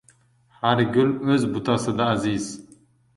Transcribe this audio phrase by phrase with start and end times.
[0.61, 2.45] Har gul o'z butasida aziz.